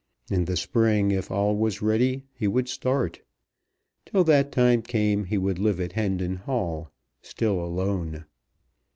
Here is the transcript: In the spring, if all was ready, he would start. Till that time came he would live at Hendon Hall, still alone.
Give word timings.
In 0.31 0.45
the 0.45 0.57
spring, 0.57 1.11
if 1.11 1.29
all 1.29 1.55
was 1.55 1.83
ready, 1.83 2.23
he 2.33 2.47
would 2.47 2.67
start. 2.67 3.21
Till 4.07 4.23
that 4.23 4.51
time 4.51 4.81
came 4.81 5.25
he 5.25 5.37
would 5.37 5.59
live 5.59 5.79
at 5.79 5.91
Hendon 5.91 6.37
Hall, 6.37 6.89
still 7.21 7.63
alone. 7.63 8.25